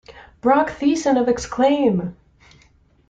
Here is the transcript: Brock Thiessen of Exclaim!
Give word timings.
Brock 0.41 0.71
Thiessen 0.71 1.15
of 1.21 1.29
Exclaim! 1.29 2.15